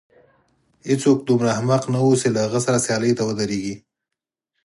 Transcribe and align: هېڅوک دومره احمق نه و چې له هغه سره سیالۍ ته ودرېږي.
هېڅوک 0.87 1.19
دومره 1.29 1.49
احمق 1.55 1.83
نه 1.93 1.99
و 2.05 2.09
چې 2.21 2.27
له 2.35 2.39
هغه 2.45 2.59
سره 2.65 2.83
سیالۍ 2.85 3.11
ته 3.17 3.23
ودرېږي. 3.27 3.75